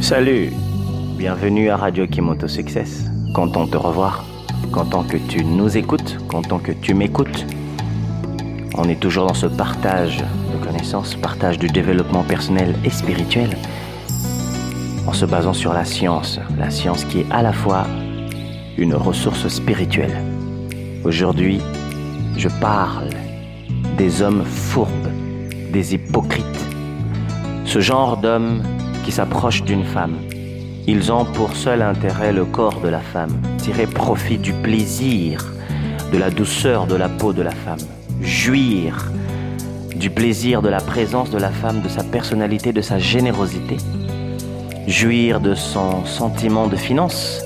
Salut, 0.00 0.50
bienvenue 1.18 1.68
à 1.68 1.76
Radio 1.76 2.06
Kimoto 2.06 2.48
Success. 2.48 3.04
Content 3.34 3.66
de 3.66 3.72
te 3.72 3.76
revoir, 3.76 4.24
content 4.72 5.04
que 5.04 5.18
tu 5.18 5.44
nous 5.44 5.76
écoutes, 5.76 6.16
content 6.26 6.58
que 6.58 6.72
tu 6.72 6.94
m'écoutes. 6.94 7.44
On 8.78 8.88
est 8.88 8.98
toujours 8.98 9.26
dans 9.26 9.34
ce 9.34 9.46
partage 9.46 10.18
de 10.18 10.64
connaissances, 10.64 11.14
partage 11.16 11.58
du 11.58 11.68
développement 11.68 12.24
personnel 12.24 12.74
et 12.82 12.88
spirituel, 12.90 13.50
en 15.06 15.12
se 15.12 15.26
basant 15.26 15.52
sur 15.52 15.74
la 15.74 15.84
science, 15.84 16.40
la 16.58 16.70
science 16.70 17.04
qui 17.04 17.20
est 17.20 17.30
à 17.30 17.42
la 17.42 17.52
fois 17.52 17.86
une 18.78 18.94
ressource 18.94 19.46
spirituelle. 19.48 20.16
Aujourd'hui, 21.04 21.60
je 22.38 22.48
parle 22.48 23.10
des 23.98 24.22
hommes 24.22 24.44
fourbes, 24.44 25.12
des 25.70 25.94
hypocrites, 25.94 26.66
ce 27.66 27.80
genre 27.80 28.16
d'hommes 28.16 28.62
qui 29.04 29.12
s'approchent 29.12 29.62
d'une 29.62 29.84
femme. 29.84 30.16
Ils 30.86 31.12
ont 31.12 31.24
pour 31.24 31.54
seul 31.54 31.82
intérêt 31.82 32.32
le 32.32 32.44
corps 32.44 32.80
de 32.80 32.88
la 32.88 33.00
femme, 33.00 33.40
tirer 33.58 33.86
profit 33.86 34.38
du 34.38 34.52
plaisir, 34.52 35.44
de 36.12 36.18
la 36.18 36.30
douceur 36.30 36.86
de 36.86 36.96
la 36.96 37.08
peau 37.08 37.32
de 37.32 37.42
la 37.42 37.50
femme, 37.52 37.78
jouir 38.22 39.10
du 39.94 40.10
plaisir 40.10 40.62
de 40.62 40.68
la 40.68 40.80
présence 40.80 41.30
de 41.30 41.38
la 41.38 41.50
femme, 41.50 41.82
de 41.82 41.88
sa 41.88 42.02
personnalité, 42.02 42.72
de 42.72 42.80
sa 42.80 42.98
générosité, 42.98 43.76
jouir 44.86 45.40
de 45.40 45.54
son 45.54 46.04
sentiment 46.06 46.66
de 46.66 46.76
finance, 46.76 47.42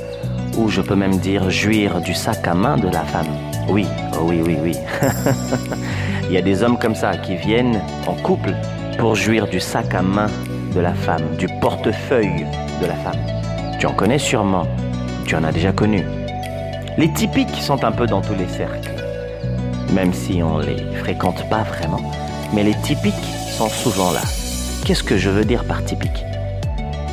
ou 0.56 0.68
je 0.68 0.80
peux 0.80 0.94
même 0.94 1.18
dire 1.18 1.50
jouir 1.50 2.00
du 2.00 2.14
sac 2.14 2.46
à 2.46 2.54
main 2.54 2.76
de 2.76 2.88
la 2.88 3.02
femme. 3.02 3.26
Oui, 3.68 3.86
oh 4.14 4.26
oui, 4.26 4.40
oui, 4.44 4.56
oui. 4.62 4.72
Il 6.28 6.32
y 6.32 6.38
a 6.38 6.42
des 6.42 6.62
hommes 6.62 6.78
comme 6.78 6.94
ça 6.94 7.16
qui 7.16 7.36
viennent 7.36 7.80
en 8.06 8.14
couple 8.14 8.54
pour 8.98 9.16
jouir 9.16 9.48
du 9.48 9.60
sac 9.60 9.92
à 9.94 10.02
main 10.02 10.28
de 10.74 10.80
la 10.80 10.92
femme, 10.92 11.36
du 11.38 11.46
portefeuille 11.60 12.46
de 12.80 12.86
la 12.86 12.94
femme. 12.94 13.20
Tu 13.78 13.86
en 13.86 13.92
connais 13.92 14.18
sûrement, 14.18 14.66
tu 15.24 15.36
en 15.36 15.44
as 15.44 15.52
déjà 15.52 15.72
connu. 15.72 16.04
Les 16.98 17.12
typiques 17.12 17.56
sont 17.56 17.84
un 17.84 17.92
peu 17.92 18.06
dans 18.06 18.20
tous 18.20 18.34
les 18.34 18.48
cercles, 18.48 18.90
même 19.92 20.12
si 20.12 20.42
on 20.42 20.58
les 20.58 20.76
fréquente 20.98 21.48
pas 21.48 21.62
vraiment, 21.62 22.00
mais 22.52 22.62
les 22.62 22.74
typiques 22.74 23.14
sont 23.56 23.68
souvent 23.68 24.12
là. 24.12 24.20
Qu'est-ce 24.84 25.04
que 25.04 25.16
je 25.16 25.30
veux 25.30 25.44
dire 25.44 25.64
par 25.64 25.84
typique? 25.84 26.24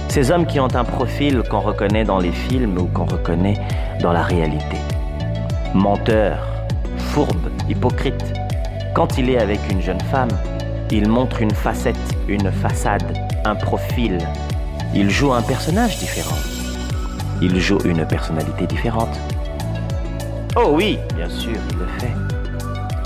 Ces 0.09 0.31
hommes 0.31 0.45
qui 0.45 0.59
ont 0.59 0.75
un 0.75 0.83
profil 0.83 1.41
qu'on 1.49 1.61
reconnaît 1.61 2.03
dans 2.03 2.19
les 2.19 2.31
films 2.31 2.77
ou 2.77 2.86
qu'on 2.88 3.05
reconnaît 3.05 3.58
dans 4.02 4.11
la 4.11 4.23
réalité. 4.23 4.77
Menteur, 5.73 6.38
fourbe, 6.97 7.49
hypocrite. 7.69 8.33
Quand 8.93 9.17
il 9.17 9.30
est 9.30 9.39
avec 9.39 9.59
une 9.71 9.81
jeune 9.81 10.02
femme, 10.11 10.31
il 10.91 11.08
montre 11.08 11.41
une 11.41 11.52
facette, 11.52 11.95
une 12.27 12.52
façade, 12.52 13.17
un 13.45 13.56
profil. 13.56 14.17
Il 14.94 15.09
joue 15.09 15.34
un 15.34 15.42
personnage 15.42 15.97
différent. 15.97 16.38
Il 17.42 17.59
joue 17.59 17.80
une 17.86 18.06
personnalité 18.06 18.67
différente. 18.67 19.20
Oh 20.56 20.72
oui, 20.73 21.00
bien 21.16 21.30
sûr, 21.30 21.56
il 21.72 21.78
le 21.78 21.88
fait. 22.00 22.11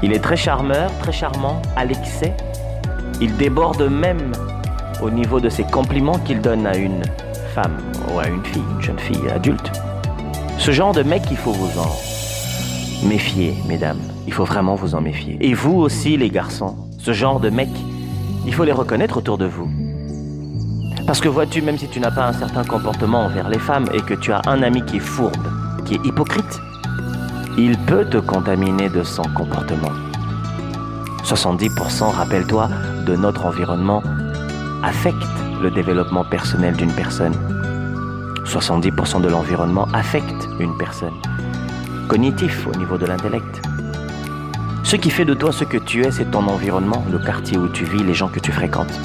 Il 0.04 0.12
est 0.12 0.20
très 0.20 0.36
charmeur, 0.36 0.92
très 1.00 1.12
charmant, 1.12 1.62
à 1.76 1.86
l'excès. 1.86 2.36
Il 3.22 3.36
déborde 3.38 3.84
même 3.84 4.34
au 5.02 5.10
niveau 5.10 5.40
de 5.40 5.50
ses 5.50 5.64
compliments 5.64 6.20
qu'il 6.20 6.42
donne 6.42 6.68
à 6.68 6.76
une 6.76 7.04
femme 7.54 7.78
ou 8.12 8.20
à 8.20 8.28
une 8.28 8.44
fille, 8.44 8.64
une 8.76 8.82
jeune 8.82 9.00
fille 9.00 9.30
adulte. 9.34 9.72
Ce 10.58 10.72
genre 10.72 10.94
de 10.94 11.04
mec, 11.04 11.24
il 11.32 11.38
faut 11.38 11.52
vous 11.52 11.80
en 11.80 13.08
méfier, 13.08 13.54
mesdames. 13.68 14.00
Il 14.28 14.34
faut 14.34 14.46
vraiment 14.46 14.76
vous 14.76 14.96
en 14.96 15.02
méfier. 15.02 15.38
Et 15.40 15.54
vous 15.54 15.76
aussi, 15.76 16.18
les 16.18 16.30
garçons, 16.30 16.76
ce 16.98 17.14
genre 17.14 17.40
de 17.40 17.50
mec, 17.50 17.70
il 18.46 18.54
faut 18.54 18.64
les 18.64 18.72
reconnaître 18.72 19.18
autour 19.18 19.38
de 19.38 19.46
vous. 19.46 19.70
Parce 21.06 21.22
que 21.22 21.30
vois-tu, 21.30 21.62
même 21.62 21.78
si 21.78 21.88
tu 21.88 22.00
n'as 22.00 22.10
pas 22.10 22.26
un 22.26 22.34
certain 22.34 22.64
comportement 22.64 23.26
envers 23.26 23.48
les 23.48 23.60
femmes 23.60 23.86
et 23.94 24.02
que 24.02 24.16
tu 24.16 24.32
as 24.32 24.42
un 24.48 24.64
ami 24.64 24.84
qui 24.84 24.98
est 24.98 25.00
fourbe, 25.00 25.48
qui 25.86 25.96
est 25.96 26.06
hypocrite, 26.06 26.62
il 27.58 27.78
peut 27.78 28.06
te 28.06 28.18
contaminer 28.18 28.90
de 28.90 29.04
son 29.04 29.22
comportement. 29.36 29.92
70%, 31.24 32.10
rappelle-toi, 32.12 32.70
de 33.06 33.16
notre 33.16 33.46
environnement 33.46 34.02
affecte 34.84 35.16
le 35.62 35.70
développement 35.70 36.24
personnel 36.24 36.76
d'une 36.76 36.92
personne. 36.92 37.34
70% 38.46 39.22
de 39.22 39.30
l'environnement 39.30 39.88
affecte 39.94 40.50
une 40.60 40.76
personne. 40.78 41.14
Cognitif 42.08 42.68
au 42.68 42.76
niveau 42.78 42.98
de 42.98 43.06
l'intellect. 43.06 43.62
Ce 44.84 44.96
qui 44.96 45.12
fait 45.12 45.26
de 45.26 45.36
toi 45.36 45.52
ce 45.52 45.64
que 45.64 45.78
tu 45.78 46.04
es, 46.04 46.12
c'est 46.12 46.32
ton 46.32 46.48
environnement, 46.48 47.06
le 47.12 47.20
quartier 47.20 47.58
où 47.58 47.68
tu 47.68 47.86
vis, 47.86 48.04
les 48.04 48.14
gens 48.16 48.28
que 48.28 48.40
tu 48.40 48.52
fréquentes. 48.52 49.00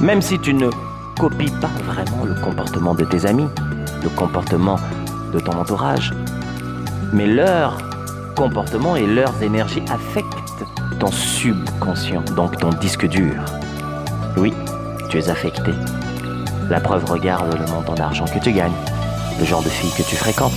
Même 0.00 0.22
si 0.22 0.38
tu 0.38 0.54
ne 0.54 0.68
copies 1.18 1.50
pas 1.60 1.70
vraiment 1.84 2.24
le 2.24 2.34
comportement 2.34 2.94
de 2.94 3.04
tes 3.04 3.26
amis, 3.26 3.48
le 4.04 4.08
comportement 4.10 4.76
de 5.32 5.40
ton 5.40 5.52
entourage, 5.52 6.14
mais 7.12 7.26
leur 7.26 7.78
comportement 8.36 8.94
et 8.94 9.04
leurs 9.04 9.42
énergies 9.42 9.82
affectent 9.90 10.64
ton 11.00 11.10
subconscient, 11.10 12.22
donc 12.36 12.56
ton 12.58 12.70
disque 12.70 13.08
dur. 13.08 13.34
Oui, 14.36 14.54
tu 15.10 15.18
es 15.18 15.28
affecté. 15.28 15.72
La 16.70 16.78
preuve 16.80 17.04
regarde 17.06 17.58
le 17.58 17.66
montant 17.72 17.94
d'argent 17.94 18.26
que 18.26 18.38
tu 18.38 18.52
gagnes, 18.52 18.70
le 19.40 19.44
genre 19.44 19.62
de 19.62 19.68
fille 19.68 19.90
que 19.90 20.08
tu 20.08 20.14
fréquentes. 20.14 20.52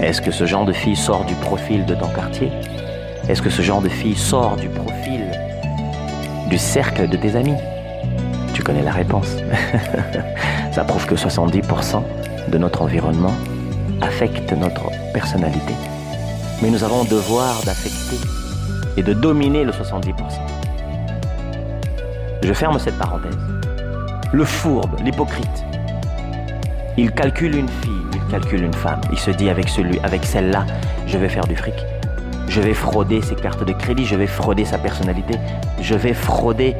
Est-ce 0.00 0.20
que 0.20 0.32
ce 0.32 0.44
genre 0.44 0.66
de 0.66 0.72
fille 0.72 0.96
sort 0.96 1.24
du 1.24 1.34
profil 1.36 1.86
de 1.86 1.94
ton 1.94 2.08
quartier? 2.08 2.52
Est-ce 3.26 3.40
que 3.40 3.50
ce 3.50 3.62
genre 3.62 3.80
de 3.80 3.88
fille 3.88 4.16
sort 4.16 4.56
du 4.56 4.68
profil 4.68 5.30
du 6.50 6.58
cercle 6.58 7.08
de 7.08 7.16
tes 7.16 7.36
amis? 7.36 7.56
Tu 8.54 8.62
connais 8.62 8.82
la 8.82 8.92
réponse. 8.92 9.36
Ça 10.72 10.84
prouve 10.84 11.04
que 11.06 11.16
70% 11.16 12.02
de 12.48 12.58
notre 12.58 12.82
environnement 12.82 13.34
affecte 14.00 14.52
notre 14.52 14.90
personnalité. 15.12 15.74
Mais 16.62 16.70
nous 16.70 16.84
avons 16.84 17.02
le 17.02 17.08
devoir 17.10 17.60
d'affecter 17.64 18.16
et 18.96 19.02
de 19.02 19.12
dominer 19.12 19.64
le 19.64 19.72
70%. 19.72 20.14
Je 22.42 22.52
ferme 22.52 22.78
cette 22.78 22.96
parenthèse. 22.96 23.36
Le 24.32 24.44
fourbe, 24.44 25.00
l'hypocrite, 25.04 25.64
il 26.96 27.10
calcule 27.10 27.56
une 27.56 27.68
fille, 27.68 28.02
il 28.14 28.30
calcule 28.30 28.62
une 28.62 28.74
femme. 28.74 29.00
Il 29.10 29.18
se 29.18 29.32
dit 29.32 29.48
avec 29.48 29.68
celui, 29.68 29.98
avec 30.00 30.24
celle-là, 30.24 30.64
je 31.06 31.18
vais 31.18 31.28
faire 31.28 31.46
du 31.46 31.56
fric. 31.56 31.74
Je 32.54 32.60
vais 32.60 32.72
frauder 32.72 33.20
ses 33.20 33.34
cartes 33.34 33.64
de 33.64 33.72
crédit, 33.72 34.04
je 34.04 34.14
vais 34.14 34.28
frauder 34.28 34.64
sa 34.64 34.78
personnalité, 34.78 35.34
je 35.80 35.96
vais 35.96 36.14
frauder 36.14 36.76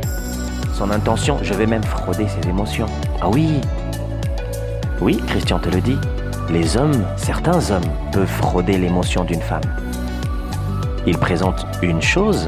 son 0.73 0.89
intention, 0.93 1.39
je 1.43 1.53
vais 1.53 1.67
même 1.67 1.83
frauder 1.83 2.29
ses 2.29 2.49
émotions. 2.49 2.87
Ah 3.21 3.29
oui 3.29 3.61
Oui, 5.01 5.21
Christian 5.27 5.59
te 5.59 5.69
le 5.71 5.81
dit, 5.81 5.99
les 6.49 6.77
hommes, 6.77 7.05
certains 7.17 7.73
hommes, 7.73 7.91
peuvent 8.13 8.29
frauder 8.29 8.79
l'émotion 8.79 9.25
d'une 9.25 9.41
femme. 9.41 9.65
Il 11.09 11.19
présente 11.19 11.67
une 11.83 12.01
chose 12.01 12.47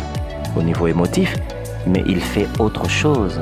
au 0.56 0.62
niveau 0.62 0.86
émotif, 0.86 1.36
mais 1.84 2.04
il 2.06 2.20
fait 2.20 2.46
autre 2.60 2.88
chose 2.88 3.40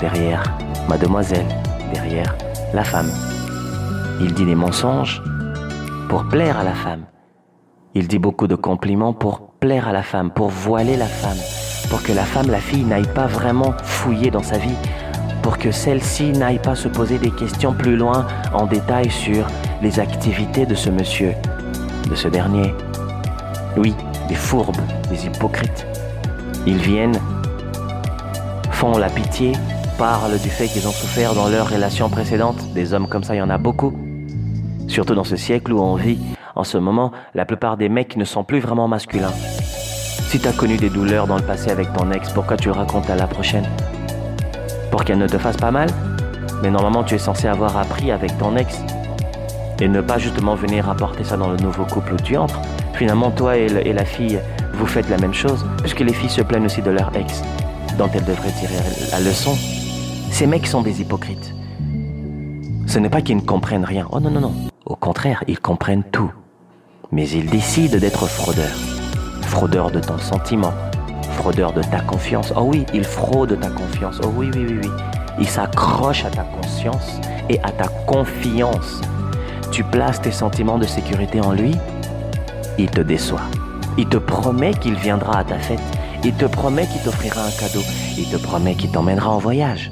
derrière 0.00 0.44
mademoiselle, 0.88 1.46
derrière 1.92 2.34
la 2.72 2.84
femme. 2.84 3.10
Il 4.18 4.32
dit 4.32 4.46
des 4.46 4.54
mensonges 4.54 5.22
pour 6.08 6.26
plaire 6.26 6.58
à 6.58 6.64
la 6.64 6.74
femme. 6.74 7.04
Il 7.98 8.08
dit 8.08 8.18
beaucoup 8.18 8.46
de 8.46 8.56
compliments 8.56 9.14
pour 9.14 9.40
plaire 9.58 9.88
à 9.88 9.92
la 9.94 10.02
femme, 10.02 10.30
pour 10.30 10.50
voiler 10.50 10.98
la 10.98 11.06
femme, 11.06 11.38
pour 11.88 12.02
que 12.02 12.12
la 12.12 12.24
femme, 12.24 12.50
la 12.50 12.60
fille, 12.60 12.84
n'aille 12.84 13.10
pas 13.14 13.26
vraiment 13.26 13.72
fouiller 13.82 14.30
dans 14.30 14.42
sa 14.42 14.58
vie, 14.58 14.76
pour 15.40 15.56
que 15.56 15.70
celle-ci 15.70 16.32
n'aille 16.32 16.58
pas 16.58 16.74
se 16.74 16.88
poser 16.88 17.16
des 17.16 17.30
questions 17.30 17.72
plus 17.72 17.96
loin 17.96 18.26
en 18.52 18.66
détail 18.66 19.08
sur 19.08 19.46
les 19.80 19.98
activités 19.98 20.66
de 20.66 20.74
ce 20.74 20.90
monsieur, 20.90 21.32
de 22.10 22.14
ce 22.14 22.28
dernier. 22.28 22.74
Oui, 23.78 23.94
des 24.28 24.34
fourbes, 24.34 24.76
des 25.08 25.24
hypocrites. 25.24 25.86
Ils 26.66 26.76
viennent, 26.76 27.18
font 28.72 28.98
la 28.98 29.08
pitié, 29.08 29.52
parlent 29.96 30.38
du 30.38 30.50
fait 30.50 30.68
qu'ils 30.68 30.86
ont 30.86 30.92
souffert 30.92 31.32
dans 31.32 31.48
leurs 31.48 31.70
relations 31.70 32.10
précédentes. 32.10 32.62
Des 32.74 32.92
hommes 32.92 33.08
comme 33.08 33.24
ça, 33.24 33.34
il 33.34 33.38
y 33.38 33.42
en 33.42 33.48
a 33.48 33.56
beaucoup. 33.56 33.94
Surtout 34.86 35.14
dans 35.14 35.24
ce 35.24 35.36
siècle 35.36 35.72
où 35.72 35.80
on 35.80 35.94
vit 35.94 36.18
en 36.56 36.64
ce 36.64 36.78
moment, 36.78 37.12
la 37.34 37.44
plupart 37.44 37.76
des 37.76 37.88
mecs 37.88 38.16
ne 38.16 38.24
sont 38.24 38.42
plus 38.42 38.60
vraiment 38.60 38.88
masculins. 38.88 39.32
Si 40.28 40.40
tu 40.40 40.48
as 40.48 40.52
connu 40.52 40.76
des 40.76 40.90
douleurs 40.90 41.26
dans 41.26 41.36
le 41.36 41.42
passé 41.42 41.70
avec 41.70 41.92
ton 41.92 42.10
ex, 42.10 42.30
pourquoi 42.32 42.56
tu 42.56 42.70
racontes 42.70 43.08
à 43.10 43.14
la 43.14 43.26
prochaine? 43.26 43.66
Pour 44.90 45.04
qu'elle 45.04 45.18
ne 45.18 45.28
te 45.28 45.38
fasse 45.38 45.56
pas 45.58 45.70
mal? 45.70 45.88
Mais 46.62 46.70
normalement, 46.70 47.04
tu 47.04 47.14
es 47.14 47.18
censé 47.18 47.46
avoir 47.46 47.76
appris 47.76 48.10
avec 48.10 48.36
ton 48.38 48.56
ex 48.56 48.80
et 49.80 49.88
ne 49.88 50.00
pas 50.00 50.16
justement 50.16 50.54
venir 50.54 50.88
apporter 50.88 51.22
ça 51.22 51.36
dans 51.36 51.50
le 51.50 51.58
nouveau 51.58 51.84
couple 51.84 52.14
où 52.14 52.16
tu 52.16 52.36
entres. 52.38 52.60
Finalement, 52.94 53.30
toi 53.30 53.58
et 53.58 53.92
la 53.92 54.04
fille, 54.06 54.40
vous 54.72 54.86
faites 54.86 55.10
la 55.10 55.18
même 55.18 55.34
chose, 55.34 55.66
puisque 55.82 56.00
les 56.00 56.14
filles 56.14 56.30
se 56.30 56.40
plaignent 56.40 56.64
aussi 56.64 56.80
de 56.80 56.90
leur 56.90 57.14
ex, 57.14 57.42
dont 57.98 58.08
elles 58.14 58.24
devraient 58.24 58.52
tirer 58.52 58.74
la 59.12 59.20
leçon. 59.20 59.54
Ces 60.30 60.46
mecs 60.46 60.66
sont 60.66 60.80
des 60.80 61.02
hypocrites. 61.02 61.54
Ce 62.86 62.98
n'est 62.98 63.10
pas 63.10 63.20
qu'ils 63.20 63.36
ne 63.36 63.42
comprennent 63.42 63.84
rien. 63.84 64.06
Oh 64.10 64.20
non, 64.20 64.30
non, 64.30 64.40
non. 64.40 64.54
Au 64.86 64.96
contraire, 64.96 65.44
ils 65.46 65.60
comprennent 65.60 66.04
tout 66.04 66.32
mais 67.12 67.28
il 67.28 67.46
décide 67.46 67.96
d'être 67.96 68.26
fraudeur. 68.26 68.74
Fraudeur 69.42 69.90
de 69.90 70.00
ton 70.00 70.18
sentiment, 70.18 70.72
fraudeur 71.32 71.72
de 71.72 71.82
ta 71.82 72.00
confiance. 72.00 72.52
Oh 72.56 72.62
oui, 72.62 72.84
il 72.92 73.04
fraude 73.04 73.58
ta 73.60 73.68
confiance. 73.70 74.20
Oh 74.22 74.32
oui, 74.36 74.50
oui, 74.54 74.66
oui, 74.68 74.80
oui. 74.82 74.90
Il 75.38 75.48
s'accroche 75.48 76.24
à 76.24 76.30
ta 76.30 76.42
conscience 76.42 77.20
et 77.48 77.58
à 77.62 77.70
ta 77.70 77.88
confiance. 78.06 79.00
Tu 79.70 79.84
places 79.84 80.20
tes 80.20 80.32
sentiments 80.32 80.78
de 80.78 80.86
sécurité 80.86 81.40
en 81.40 81.52
lui, 81.52 81.76
il 82.78 82.90
te 82.90 83.00
déçoit. 83.00 83.42
Il 83.98 84.08
te 84.08 84.16
promet 84.16 84.74
qu'il 84.74 84.94
viendra 84.94 85.38
à 85.38 85.44
ta 85.44 85.58
fête. 85.58 85.80
Il 86.24 86.34
te 86.34 86.46
promet 86.46 86.86
qu'il 86.86 87.00
t'offrira 87.02 87.42
un 87.42 87.50
cadeau. 87.50 87.82
Il 88.18 88.28
te 88.28 88.36
promet 88.36 88.74
qu'il 88.74 88.90
t'emmènera 88.90 89.30
en 89.30 89.38
voyage. 89.38 89.90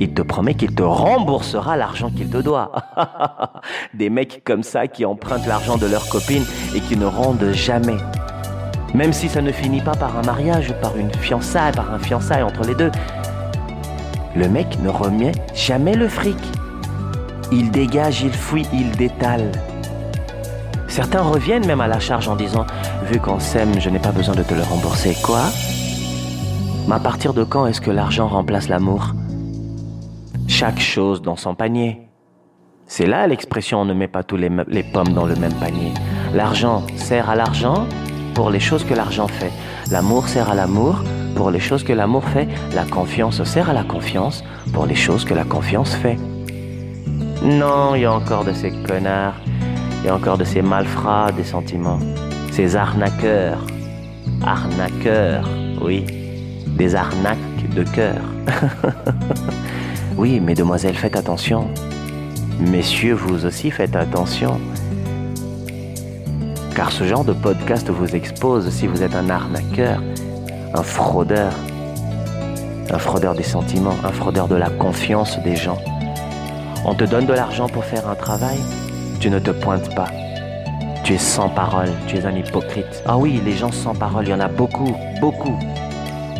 Il 0.00 0.14
te 0.14 0.22
promet 0.22 0.54
qu'il 0.54 0.74
te 0.74 0.82
remboursera 0.82 1.76
l'argent 1.76 2.10
qu'il 2.10 2.28
te 2.28 2.38
doit. 2.38 2.72
Des 3.94 4.10
mecs 4.10 4.42
comme 4.44 4.62
ça 4.62 4.86
qui 4.88 5.04
empruntent 5.04 5.46
l'argent 5.46 5.76
de 5.76 5.86
leurs 5.86 6.08
copines 6.08 6.44
et 6.74 6.80
qui 6.80 6.96
ne 6.96 7.06
rendent 7.06 7.52
jamais. 7.52 7.98
Même 8.94 9.12
si 9.12 9.28
ça 9.28 9.40
ne 9.40 9.52
finit 9.52 9.80
pas 9.80 9.94
par 9.94 10.18
un 10.18 10.22
mariage, 10.22 10.74
par 10.80 10.96
une 10.96 11.12
fiançaille, 11.14 11.72
par 11.72 11.92
un 11.92 11.98
fiançailles 11.98 12.42
entre 12.42 12.62
les 12.66 12.74
deux. 12.74 12.90
Le 14.34 14.48
mec 14.48 14.78
ne 14.82 14.88
remet 14.88 15.32
jamais 15.54 15.94
le 15.94 16.08
fric. 16.08 16.38
Il 17.50 17.70
dégage, 17.70 18.22
il 18.22 18.32
fuit, 18.32 18.66
il 18.72 18.90
détale. 18.92 19.52
Certains 20.88 21.22
reviennent 21.22 21.66
même 21.66 21.80
à 21.80 21.86
la 21.86 22.00
charge 22.00 22.28
en 22.28 22.36
disant 22.36 22.66
Vu 23.10 23.18
qu'on 23.18 23.40
s'aime, 23.40 23.80
je 23.80 23.88
n'ai 23.88 23.98
pas 23.98 24.12
besoin 24.12 24.34
de 24.34 24.42
te 24.42 24.54
le 24.54 24.62
rembourser. 24.62 25.16
Quoi? 25.22 25.42
Mais 26.86 26.94
à 26.96 27.00
partir 27.00 27.32
de 27.32 27.44
quand 27.44 27.66
est-ce 27.66 27.80
que 27.80 27.90
l'argent 27.90 28.26
remplace 28.26 28.68
l'amour? 28.68 29.14
Chaque 30.52 30.80
chose 30.80 31.22
dans 31.22 31.34
son 31.34 31.54
panier. 31.54 32.02
C'est 32.86 33.06
là 33.06 33.26
l'expression 33.26 33.80
on 33.80 33.84
ne 33.86 33.94
met 33.94 34.06
pas 34.06 34.22
tous 34.22 34.36
les, 34.36 34.50
les 34.68 34.82
pommes 34.82 35.14
dans 35.14 35.24
le 35.24 35.34
même 35.34 35.54
panier. 35.54 35.94
L'argent 36.34 36.86
sert 36.94 37.30
à 37.30 37.34
l'argent 37.34 37.86
pour 38.34 38.50
les 38.50 38.60
choses 38.60 38.84
que 38.84 38.92
l'argent 38.92 39.28
fait. 39.28 39.50
L'amour 39.90 40.28
sert 40.28 40.50
à 40.50 40.54
l'amour 40.54 41.02
pour 41.34 41.50
les 41.50 41.58
choses 41.58 41.82
que 41.82 41.94
l'amour 41.94 42.22
fait. 42.24 42.46
La 42.74 42.84
confiance 42.84 43.42
sert 43.44 43.70
à 43.70 43.72
la 43.72 43.82
confiance 43.82 44.44
pour 44.74 44.84
les 44.84 44.94
choses 44.94 45.24
que 45.24 45.32
la 45.32 45.44
confiance 45.44 45.94
fait. 45.94 46.18
Non, 47.42 47.94
il 47.94 48.02
y 48.02 48.04
a 48.04 48.12
encore 48.12 48.44
de 48.44 48.52
ces 48.52 48.72
connards, 48.86 49.40
il 50.02 50.06
y 50.06 50.10
a 50.10 50.14
encore 50.14 50.36
de 50.36 50.44
ces 50.44 50.60
malfrats 50.60 51.32
des 51.32 51.44
sentiments, 51.44 51.98
ces 52.50 52.76
arnaqueurs. 52.76 53.66
Arnaqueurs, 54.42 55.48
oui, 55.80 56.04
des 56.66 56.94
arnaques 56.94 57.38
de 57.74 57.84
cœur. 57.84 58.20
oui, 60.16 60.40
mesdemoiselles, 60.40 60.96
faites 60.96 61.16
attention. 61.16 61.68
Messieurs, 62.60 63.14
vous 63.14 63.46
aussi 63.46 63.70
faites 63.70 63.96
attention. 63.96 64.60
Car 66.74 66.92
ce 66.92 67.04
genre 67.04 67.24
de 67.24 67.32
podcast 67.32 67.88
vous 67.90 68.14
expose 68.14 68.68
si 68.70 68.86
vous 68.86 69.02
êtes 69.02 69.14
un 69.14 69.30
arnaqueur, 69.30 70.02
un 70.74 70.82
fraudeur, 70.82 71.52
un 72.90 72.98
fraudeur 72.98 73.34
des 73.34 73.42
sentiments, 73.42 73.96
un 74.04 74.12
fraudeur 74.12 74.48
de 74.48 74.56
la 74.56 74.70
confiance 74.70 75.38
des 75.44 75.56
gens. 75.56 75.78
On 76.84 76.94
te 76.94 77.04
donne 77.04 77.26
de 77.26 77.32
l'argent 77.32 77.68
pour 77.68 77.84
faire 77.84 78.08
un 78.08 78.14
travail, 78.14 78.58
tu 79.20 79.30
ne 79.30 79.38
te 79.38 79.50
pointes 79.50 79.94
pas. 79.94 80.08
Tu 81.04 81.14
es 81.14 81.18
sans 81.18 81.48
parole, 81.48 81.90
tu 82.06 82.16
es 82.16 82.26
un 82.26 82.34
hypocrite. 82.34 83.02
Ah 83.06 83.16
oui, 83.16 83.40
les 83.44 83.56
gens 83.56 83.72
sans 83.72 83.94
parole, 83.94 84.26
il 84.26 84.30
y 84.30 84.34
en 84.34 84.40
a 84.40 84.48
beaucoup, 84.48 84.94
beaucoup. 85.20 85.58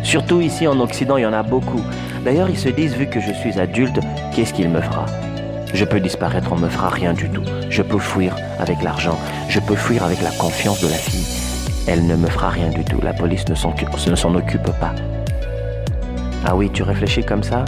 Surtout 0.03 0.41
ici 0.41 0.67
en 0.67 0.79
Occident, 0.79 1.17
il 1.17 1.23
y 1.23 1.25
en 1.25 1.33
a 1.33 1.43
beaucoup. 1.43 1.81
D'ailleurs, 2.23 2.49
ils 2.49 2.57
se 2.57 2.69
disent, 2.69 2.95
vu 2.95 3.07
que 3.07 3.19
je 3.19 3.33
suis 3.33 3.59
adulte, 3.59 3.99
qu'est-ce 4.33 4.53
qu'il 4.53 4.69
me 4.69 4.79
fera? 4.79 5.05
Je 5.73 5.83
peux 5.83 5.99
disparaître, 5.99 6.53
on 6.53 6.57
me 6.57 6.69
fera 6.69 6.89
rien 6.89 7.13
du 7.13 7.29
tout. 7.29 7.43
Je 7.69 7.81
peux 7.81 7.99
fuir 7.99 8.35
avec 8.59 8.81
l'argent. 8.81 9.17
Je 9.49 9.59
peux 9.59 9.75
fuir 9.75 10.03
avec 10.03 10.21
la 10.21 10.31
confiance 10.31 10.81
de 10.81 10.87
la 10.87 10.95
fille. 10.95 11.25
Elle 11.87 12.05
ne 12.07 12.15
me 12.15 12.27
fera 12.27 12.49
rien 12.49 12.69
du 12.69 12.85
tout. 12.85 13.01
La 13.01 13.13
police 13.13 13.47
ne 13.49 13.55
s'en 13.55 14.35
occupe 14.35 14.71
pas. 14.79 14.93
Ah 16.45 16.55
oui, 16.55 16.69
tu 16.71 16.83
réfléchis 16.83 17.23
comme 17.23 17.43
ça? 17.43 17.65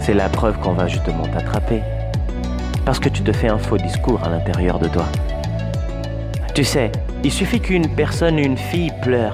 C'est 0.00 0.14
la 0.14 0.28
preuve 0.28 0.58
qu'on 0.58 0.72
va 0.72 0.88
justement 0.88 1.26
t'attraper. 1.26 1.82
Parce 2.84 2.98
que 2.98 3.08
tu 3.08 3.22
te 3.22 3.32
fais 3.32 3.48
un 3.48 3.58
faux 3.58 3.76
discours 3.76 4.20
à 4.24 4.30
l'intérieur 4.30 4.78
de 4.78 4.88
toi. 4.88 5.04
Tu 6.54 6.64
sais, 6.64 6.90
il 7.22 7.30
suffit 7.30 7.60
qu'une 7.60 7.88
personne, 7.94 8.38
une 8.38 8.56
fille 8.56 8.90
pleure, 9.02 9.32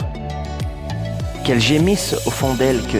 qu'elle 1.44 1.60
gémisse 1.60 2.14
au 2.26 2.30
fond 2.30 2.54
d'elle 2.54 2.82
que 2.82 2.98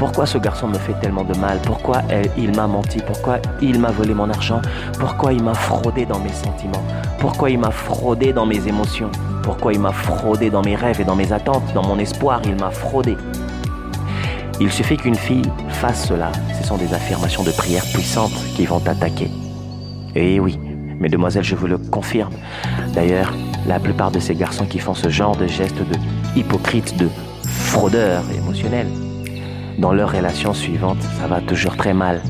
pourquoi 0.00 0.24
ce 0.24 0.38
garçon 0.38 0.66
me 0.66 0.78
fait 0.78 0.94
tellement 0.94 1.24
de 1.24 1.36
mal? 1.36 1.60
Pourquoi 1.62 2.00
il 2.38 2.56
m'a 2.56 2.66
menti? 2.66 3.00
Pourquoi 3.06 3.38
il 3.60 3.78
m'a 3.78 3.90
volé 3.90 4.14
mon 4.14 4.30
argent? 4.30 4.62
Pourquoi 4.98 5.34
il 5.34 5.42
m'a 5.42 5.52
fraudé 5.52 6.06
dans 6.06 6.18
mes 6.18 6.32
sentiments? 6.32 6.82
Pourquoi 7.18 7.50
il 7.50 7.58
m'a 7.58 7.70
fraudé 7.70 8.32
dans 8.32 8.46
mes 8.46 8.66
émotions? 8.66 9.10
Pourquoi 9.42 9.74
il 9.74 9.78
m'a 9.78 9.92
fraudé 9.92 10.48
dans 10.48 10.62
mes 10.62 10.74
rêves 10.74 11.02
et 11.02 11.04
dans 11.04 11.16
mes 11.16 11.34
attentes 11.34 11.64
Dans 11.74 11.86
mon 11.86 11.98
espoir, 11.98 12.40
il 12.46 12.56
m'a 12.56 12.70
fraudé. 12.70 13.14
Il 14.58 14.72
suffit 14.72 14.96
qu'une 14.96 15.14
fille 15.14 15.44
fasse 15.68 16.06
cela. 16.08 16.32
Ce 16.58 16.66
sont 16.66 16.78
des 16.78 16.94
affirmations 16.94 17.42
de 17.42 17.50
prière 17.50 17.84
puissantes 17.92 18.32
qui 18.56 18.64
vont 18.64 18.80
t'attaquer. 18.80 19.30
Et 20.14 20.40
oui, 20.40 20.58
mesdemoiselles, 20.98 21.44
je 21.44 21.56
vous 21.56 21.66
le 21.66 21.76
confirme. 21.76 22.32
D'ailleurs, 22.94 23.34
la 23.66 23.78
plupart 23.78 24.10
de 24.10 24.18
ces 24.18 24.34
garçons 24.34 24.64
qui 24.64 24.78
font 24.78 24.94
ce 24.94 25.10
genre 25.10 25.36
de 25.36 25.46
gestes 25.46 25.76
de 25.76 26.38
hypocrites, 26.38 26.96
de 26.96 27.10
fraudeurs 27.44 28.24
émotionnels, 28.34 28.88
dans 29.80 29.92
leur 29.94 30.12
relation 30.12 30.52
suivante, 30.52 31.02
ça 31.18 31.26
va 31.26 31.40
toujours 31.40 31.76
très 31.76 31.94
mal. 31.94 32.20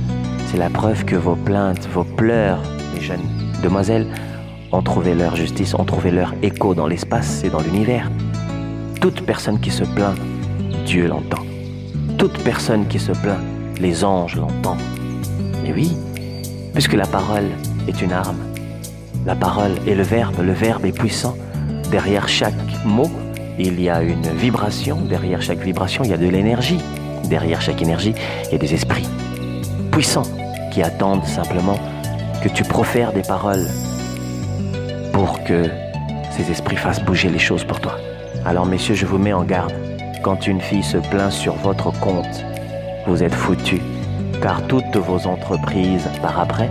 C'est 0.47 0.57
la 0.57 0.71
preuve 0.71 1.05
que 1.05 1.17
vos 1.17 1.35
plaintes, 1.35 1.89
vos 1.93 2.05
pleurs, 2.05 2.63
les 2.95 3.01
jeunes 3.01 3.27
demoiselles, 3.63 4.07
ont 4.71 4.83
trouvé 4.83 5.15
leur 5.15 5.35
justice, 5.35 5.75
ont 5.75 5.85
trouvé 5.85 6.13
leur 6.13 6.33
écho 6.43 6.75
dans 6.75 6.87
l'espace 6.87 7.43
et 7.43 7.51
dans 7.51 7.61
l'univers. 7.61 8.09
Toute 9.01 9.27
personne 9.27 9.59
qui 9.59 9.71
se 9.71 9.83
plaint, 9.83 10.17
Dieu 10.87 11.09
l'entend. 11.09 11.43
Toute 12.19 12.39
personne 12.45 12.87
qui 12.87 13.01
se 13.01 13.13
plaint, 13.13 13.41
les 13.81 14.05
anges 14.05 14.37
l'entendent. 14.37 14.79
Mais 15.65 15.73
oui, 15.73 15.97
puisque 16.73 16.95
la 16.95 17.07
parole 17.07 17.49
est 17.89 18.01
une 18.01 18.13
arme. 18.13 18.39
La 19.27 19.35
parole 19.35 19.73
est 19.89 19.95
le 19.97 20.05
verbe, 20.05 20.41
le 20.41 20.53
verbe 20.53 20.85
est 20.85 20.97
puissant. 20.97 21.37
Derrière 21.91 22.29
chaque 22.29 22.55
mot, 22.85 23.11
il 23.59 23.81
y 23.81 23.91
a 23.91 24.03
une 24.03 24.29
vibration, 24.37 25.01
derrière 25.01 25.43
chaque 25.43 25.59
vibration, 25.59 26.05
il 26.05 26.11
y 26.11 26.15
a 26.15 26.17
de 26.17 26.29
l'énergie. 26.29 26.79
Derrière 27.25 27.61
chaque 27.61 27.83
énergie, 27.83 28.15
il 28.47 28.53
y 28.53 28.55
a 28.55 28.59
des 28.59 28.75
esprits 28.75 29.09
puissants 29.91 30.27
qui 30.73 30.83
attendent 30.83 31.25
simplement 31.25 31.79
que 32.43 32.49
tu 32.49 32.65
profères 32.65 33.13
des 33.13 33.23
paroles 33.23 33.67
pour 35.13 35.43
que 35.45 35.69
ces 36.31 36.51
esprits 36.51 36.77
fassent 36.77 37.03
bouger 37.03 37.29
les 37.29 37.39
choses 37.39 37.65
pour 37.65 37.81
toi. 37.81 37.99
Alors 38.47 38.67
messieurs, 38.67 38.95
je 38.95 39.07
vous 39.07 39.19
mets 39.19 39.33
en 39.33 39.43
garde. 39.43 39.73
Quand 40.23 40.47
une 40.47 40.61
fille 40.61 40.83
se 40.83 40.99
plaint 40.99 41.33
sur 41.33 41.55
votre 41.57 41.91
compte, 42.01 42.45
vous 43.07 43.23
êtes 43.23 43.35
foutus, 43.35 43.81
car 44.43 44.67
toutes 44.67 44.97
vos 44.97 45.27
entreprises 45.27 46.09
par 46.23 46.39
après 46.39 46.71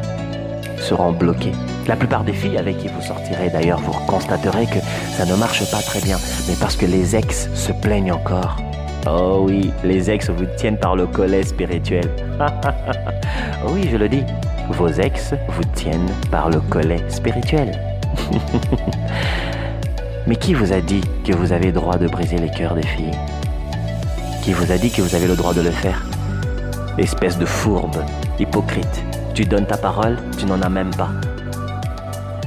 seront 0.77 1.11
bloquées. 1.11 1.53
La 1.87 1.95
plupart 1.95 2.23
des 2.23 2.33
filles 2.33 2.57
avec 2.57 2.77
qui 2.77 2.87
vous 2.87 3.01
sortirez 3.01 3.49
d'ailleurs, 3.49 3.79
vous 3.79 3.93
constaterez 4.05 4.65
que 4.65 4.79
ça 5.17 5.25
ne 5.25 5.35
marche 5.35 5.69
pas 5.71 5.81
très 5.81 6.01
bien, 6.01 6.17
mais 6.47 6.55
parce 6.59 6.75
que 6.75 6.85
les 6.85 7.15
ex 7.15 7.49
se 7.53 7.71
plaignent 7.71 8.11
encore. 8.11 8.57
Oh 9.07 9.45
oui, 9.47 9.71
les 9.83 10.11
ex 10.11 10.29
vous 10.29 10.45
tiennent 10.57 10.77
par 10.77 10.95
le 10.95 11.07
collet 11.07 11.43
spirituel. 11.43 12.09
oui, 13.69 13.87
je 13.89 13.97
le 13.97 14.09
dis. 14.09 14.23
Vos 14.71 14.89
ex 14.89 15.33
vous 15.47 15.63
tiennent 15.73 16.09
par 16.29 16.49
le 16.49 16.59
collet 16.59 17.03
spirituel. 17.07 17.79
Mais 20.27 20.35
qui 20.35 20.53
vous 20.53 20.73
a 20.73 20.81
dit 20.81 21.01
que 21.25 21.33
vous 21.33 21.53
avez 21.53 21.71
droit 21.71 21.97
de 21.97 22.07
briser 22.07 22.37
les 22.37 22.49
cœurs 22.49 22.75
des 22.75 22.85
filles? 22.85 23.17
Qui 24.43 24.51
vous 24.51 24.71
a 24.71 24.77
dit 24.77 24.91
que 24.91 25.01
vous 25.01 25.15
avez 25.15 25.27
le 25.27 25.35
droit 25.35 25.53
de 25.53 25.61
le 25.61 25.71
faire? 25.71 26.05
Espèce 26.97 27.37
de 27.37 27.45
fourbe, 27.45 28.03
hypocrite. 28.37 29.03
Tu 29.33 29.45
donnes 29.45 29.65
ta 29.65 29.77
parole, 29.77 30.17
tu 30.37 30.45
n'en 30.45 30.61
as 30.61 30.69
même 30.69 30.91
pas. 30.91 31.09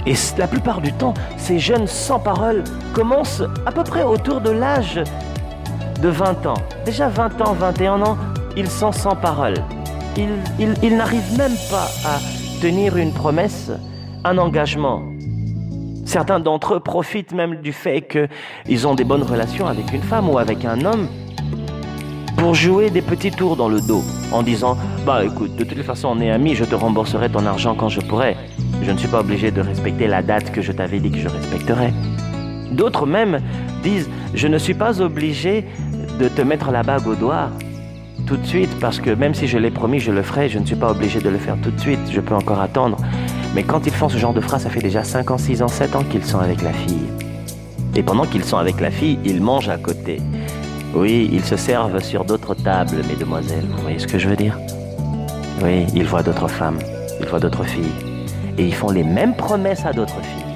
Et 0.07 0.15
la 0.37 0.47
plupart 0.47 0.81
du 0.81 0.93
temps, 0.93 1.15
ces 1.39 1.59
jeunes 1.59 1.87
sans 1.87 2.19
parole 2.19 2.63
commencent 2.93 3.43
à 3.65 3.73
peu 3.73 3.85
près 3.85 4.03
autour 4.03 4.41
de 4.41 4.51
l'âge 4.51 5.01
de 6.03 6.09
20 6.09 6.47
ans. 6.47 6.55
Déjà 6.85 7.09
20 7.09 7.41
ans, 7.43 7.53
21 7.53 8.03
ans, 8.03 8.19
ils 8.57 8.69
sont 8.69 8.91
sans 8.91 9.15
parole. 9.15 9.55
Ils, 10.17 10.97
n'arrivent 10.97 11.39
même 11.39 11.57
pas 11.71 11.89
à 12.05 12.19
tenir 12.61 12.97
une 12.97 13.13
promesse, 13.13 13.71
un 14.25 14.37
engagement. 14.37 15.03
Certains 16.05 16.41
d'entre 16.41 16.75
eux 16.75 16.81
profitent 16.81 17.33
même 17.33 17.57
du 17.63 17.73
fait 17.73 18.03
qu'ils 18.03 18.87
ont 18.87 18.95
des 18.97 19.05
bonnes 19.05 19.23
relations 19.23 19.69
avec 19.69 19.93
une 19.93 20.03
femme 20.03 20.29
ou 20.29 20.39
avec 20.39 20.65
un 20.65 20.85
homme 20.85 21.07
pour 22.37 22.55
jouer 22.55 22.91
des 22.91 23.01
petits 23.01 23.31
tours 23.31 23.55
dans 23.55 23.69
le 23.69 23.81
dos 23.81 24.03
en 24.33 24.43
disant 24.43 24.77
Bah 25.07 25.25
écoute, 25.25 25.55
de 25.55 25.63
toute 25.63 25.83
façon 25.83 26.09
on 26.09 26.21
est 26.21 26.33
amis, 26.33 26.57
je 26.57 26.65
te 26.65 26.75
rembourserai 26.75 27.31
ton 27.31 27.47
argent 27.47 27.77
quand 27.77 27.89
je 27.89 28.01
pourrai. 28.01 28.37
Je 28.83 28.91
ne 28.91 28.99
suis 28.99 29.09
pas 29.09 29.21
obligé 29.21 29.53
de 29.53 29.61
respecter 29.61 30.09
la 30.09 30.23
date 30.23 30.51
que 30.51 30.61
je 30.63 30.73
t'avais 30.73 30.99
dit 30.99 31.13
que 31.13 31.19
je 31.19 31.29
respecterais. 31.29 31.93
D'autres 32.73 33.07
même 33.07 33.41
disent 33.83 34.11
Je 34.35 34.49
ne 34.49 34.59
suis 34.59 34.75
pas 34.75 35.01
obligé 35.01 35.67
de 36.19 36.29
te 36.29 36.43
mettre 36.43 36.71
la 36.71 36.83
bague 36.83 37.07
au 37.07 37.15
doigt 37.15 37.51
tout 38.27 38.37
de 38.37 38.47
suite, 38.47 38.71
parce 38.81 39.01
que 39.01 39.11
même 39.11 39.35
si 39.35 39.47
je 39.47 39.59
l'ai 39.59 39.71
promis, 39.71 39.99
je 39.99 40.13
le 40.13 40.23
ferai, 40.23 40.49
je 40.49 40.59
ne 40.59 40.65
suis 40.65 40.77
pas 40.77 40.91
obligé 40.91 41.21
de 41.21 41.29
le 41.29 41.39
faire 41.39 41.57
tout 41.63 41.71
de 41.71 41.81
suite, 41.81 42.01
je 42.11 42.21
peux 42.21 42.35
encore 42.35 42.61
attendre. 42.61 42.97
Mais 43.55 43.63
quand 43.63 43.87
ils 43.87 43.93
font 43.93 44.09
ce 44.09 44.17
genre 44.17 44.33
de 44.33 44.41
phrase, 44.41 44.63
ça 44.63 44.71
fait 44.71 44.81
déjà 44.81 45.03
5 45.03 45.31
ans, 45.31 45.39
6 45.39 45.63
ans, 45.63 45.69
7 45.69 45.97
ans 45.97 46.05
qu'ils 46.05 46.25
sont 46.25 46.39
avec 46.39 46.63
la 46.63 46.73
fille. 46.73 47.09
Et 47.95 48.03
pendant 48.03 48.25
qu'ils 48.25 48.45
sont 48.45 48.57
avec 48.57 48.81
la 48.81 48.91
fille, 48.91 49.19
ils 49.25 49.43
mangent 49.43 49.69
à 49.69 49.77
côté. 49.77 50.21
Oui, 50.95 51.29
ils 51.33 51.45
se 51.45 51.57
servent 51.57 52.01
sur 52.01 52.25
d'autres 52.25 52.55
tables, 52.55 52.99
mesdemoiselles, 53.09 53.67
vous 53.69 53.83
voyez 53.83 53.99
ce 53.99 54.07
que 54.07 54.19
je 54.19 54.29
veux 54.29 54.37
dire? 54.37 54.59
Oui, 55.63 55.87
ils 55.95 56.05
voient 56.05 56.23
d'autres 56.23 56.49
femmes, 56.49 56.79
ils 57.21 57.27
voient 57.27 57.41
d'autres 57.41 57.65
filles. 57.65 57.93
Et 58.59 58.65
ils 58.67 58.75
font 58.75 58.91
les 58.91 59.05
mêmes 59.05 59.35
promesses 59.35 59.85
à 59.85 59.93
d'autres 59.93 60.21
filles. 60.23 60.52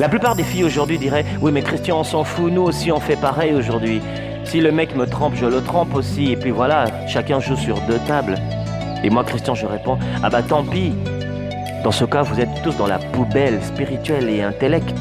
La 0.00 0.08
plupart 0.08 0.34
des 0.34 0.44
filles 0.44 0.64
aujourd'hui 0.64 0.96
diraient 0.96 1.26
Oui, 1.42 1.52
mais 1.52 1.60
Christian, 1.60 2.00
on 2.00 2.04
s'en 2.04 2.24
fout, 2.24 2.50
nous 2.50 2.62
aussi 2.62 2.90
on 2.90 3.00
fait 3.00 3.20
pareil 3.20 3.52
aujourd'hui. 3.52 4.00
Si 4.44 4.58
le 4.58 4.72
mec 4.72 4.96
me 4.96 5.04
trompe, 5.04 5.34
je 5.34 5.44
le 5.44 5.60
trompe 5.60 5.94
aussi. 5.94 6.32
Et 6.32 6.36
puis 6.36 6.52
voilà, 6.52 6.86
chacun 7.06 7.38
joue 7.38 7.54
sur 7.54 7.78
deux 7.82 7.98
tables. 8.06 8.38
Et 9.04 9.10
moi, 9.10 9.24
Christian, 9.24 9.54
je 9.54 9.66
réponds 9.66 9.98
Ah 10.22 10.30
bah 10.30 10.40
tant 10.42 10.64
pis. 10.64 10.94
Dans 11.84 11.90
ce 11.90 12.06
cas, 12.06 12.22
vous 12.22 12.40
êtes 12.40 12.62
tous 12.64 12.74
dans 12.78 12.86
la 12.86 12.98
poubelle 12.98 13.62
spirituelle 13.62 14.30
et 14.30 14.42
intellect 14.42 14.96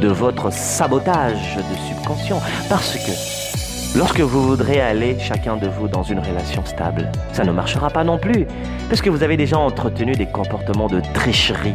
de 0.00 0.08
votre 0.08 0.50
sabotage 0.50 1.56
de 1.56 1.94
subconscient. 1.94 2.40
Parce 2.70 2.94
que 2.94 3.98
lorsque 3.98 4.20
vous 4.20 4.42
voudrez 4.42 4.80
aller 4.80 5.18
chacun 5.18 5.58
de 5.58 5.68
vous 5.68 5.86
dans 5.86 6.02
une 6.02 6.20
relation 6.20 6.64
stable, 6.64 7.12
ça 7.34 7.44
ne 7.44 7.52
marchera 7.52 7.90
pas 7.90 8.04
non 8.04 8.16
plus. 8.16 8.46
Parce 8.88 9.02
que 9.02 9.10
vous 9.10 9.22
avez 9.22 9.36
déjà 9.36 9.58
entretenu 9.58 10.12
des 10.12 10.26
comportements 10.26 10.88
de 10.88 11.02
tricherie. 11.12 11.74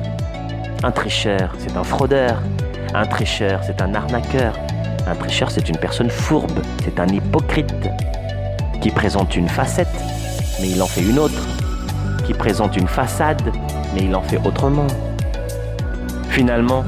Un 0.84 0.92
tricheur, 0.92 1.54
c'est 1.60 1.78
un 1.78 1.84
fraudeur. 1.86 2.42
Un 2.94 3.06
tricheur, 3.06 3.62
c'est 3.64 3.82
un 3.82 3.96
arnaqueur. 3.96 4.54
Un 5.08 5.16
tricheur, 5.16 5.50
c'est 5.50 5.70
une 5.70 5.78
personne 5.78 6.10
fourbe. 6.10 6.60
C'est 6.84 7.00
un 7.00 7.08
hypocrite 7.08 7.74
qui 8.82 8.90
présente 8.90 9.38
une 9.38 9.48
facette, 9.48 9.88
mais 10.60 10.70
il 10.70 10.82
en 10.82 10.86
fait 10.86 11.02
une 11.02 11.20
autre. 11.20 11.42
Qui 12.26 12.34
présente 12.34 12.76
une 12.76 12.90
façade, 12.90 13.42
mais 13.96 14.02
il 14.02 14.14
en 14.14 14.22
fait 14.22 14.40
autrement. 14.44 14.88
Finalement, 16.30 16.84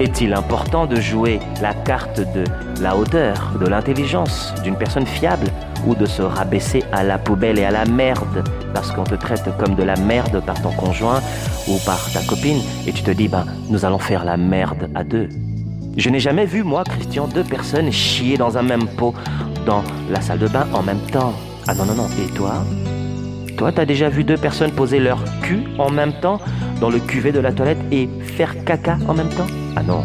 est-il 0.00 0.32
important 0.32 0.86
de 0.86 0.96
jouer 0.96 1.38
la 1.60 1.74
carte 1.74 2.20
de 2.20 2.44
la 2.80 2.96
hauteur, 2.96 3.52
de 3.60 3.66
l'intelligence, 3.66 4.52
d'une 4.64 4.76
personne 4.76 5.06
fiable, 5.06 5.46
ou 5.86 5.94
de 5.94 6.06
se 6.06 6.22
rabaisser 6.22 6.82
à 6.92 7.02
la 7.02 7.18
poubelle 7.18 7.58
et 7.58 7.64
à 7.64 7.70
la 7.70 7.84
merde 7.84 8.44
parce 8.74 8.90
qu'on 8.92 9.04
te 9.04 9.14
traite 9.14 9.48
comme 9.58 9.74
de 9.74 9.82
la 9.82 9.96
merde 9.96 10.42
par 10.44 10.60
ton 10.60 10.70
conjoint 10.72 11.20
ou 11.68 11.78
par 11.84 12.10
ta 12.12 12.20
copine 12.22 12.60
et 12.86 12.92
tu 12.92 13.02
te 13.02 13.10
dis, 13.10 13.28
ben, 13.28 13.46
nous 13.68 13.84
allons 13.84 13.98
faire 13.98 14.24
la 14.24 14.36
merde 14.36 14.90
à 14.94 15.04
deux? 15.04 15.28
Je 15.96 16.08
n'ai 16.08 16.20
jamais 16.20 16.46
vu, 16.46 16.62
moi, 16.62 16.84
Christian, 16.84 17.28
deux 17.28 17.44
personnes 17.44 17.90
chier 17.92 18.36
dans 18.36 18.56
un 18.56 18.62
même 18.62 18.86
pot 18.86 19.14
dans 19.66 19.82
la 20.10 20.20
salle 20.20 20.38
de 20.38 20.48
bain 20.48 20.66
en 20.72 20.82
même 20.82 21.00
temps. 21.12 21.32
Ah 21.66 21.74
non, 21.74 21.84
non, 21.84 21.94
non. 21.94 22.08
Et 22.24 22.32
toi? 22.32 22.64
Toi, 23.56 23.72
t'as 23.72 23.84
déjà 23.84 24.08
vu 24.08 24.24
deux 24.24 24.38
personnes 24.38 24.70
poser 24.70 25.00
leur 25.00 25.22
cul 25.42 25.64
en 25.78 25.90
même 25.90 26.12
temps 26.20 26.40
dans 26.80 26.88
le 26.88 26.98
cuvet 26.98 27.32
de 27.32 27.40
la 27.40 27.52
toilette 27.52 27.80
et 27.90 28.08
faire 28.22 28.64
caca 28.64 28.96
en 29.06 29.14
même 29.14 29.28
temps? 29.28 29.46
Ah 29.76 29.82
non, 29.82 30.04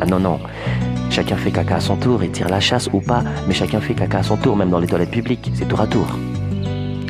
ah 0.00 0.06
non, 0.06 0.18
non. 0.18 0.40
Chacun 1.10 1.36
fait 1.36 1.50
caca 1.50 1.76
à 1.76 1.80
son 1.80 1.96
tour 1.96 2.22
et 2.22 2.28
tire 2.28 2.48
la 2.48 2.60
chasse 2.60 2.88
ou 2.92 3.00
pas, 3.00 3.22
mais 3.46 3.54
chacun 3.54 3.80
fait 3.80 3.94
caca 3.94 4.18
à 4.18 4.22
son 4.22 4.36
tour, 4.36 4.56
même 4.56 4.70
dans 4.70 4.78
les 4.78 4.86
toilettes 4.86 5.10
publiques. 5.10 5.50
C'est 5.54 5.66
tour 5.66 5.80
à 5.80 5.86
tour. 5.86 6.06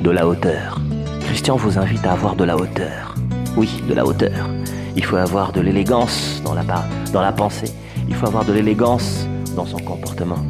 De 0.02 0.10
la 0.10 0.26
hauteur. 0.26 0.80
Christian 1.20 1.56
vous 1.56 1.78
invite 1.78 2.04
à 2.06 2.12
avoir 2.12 2.34
de 2.34 2.44
la 2.44 2.56
hauteur. 2.56 3.14
Oui, 3.56 3.82
de 3.88 3.94
la 3.94 4.04
hauteur. 4.04 4.48
Il 4.96 5.04
faut 5.04 5.16
avoir 5.16 5.52
de 5.52 5.60
l'élégance 5.60 6.42
dans 6.44 6.54
la, 6.54 7.32
pensée. 7.32 7.72
Il 8.08 8.14
faut 8.14 8.26
avoir 8.26 8.44
de 8.44 8.52
l'élégance 8.52 9.28
dans 9.54 9.66
son 9.66 9.78
comportement. 9.78 10.44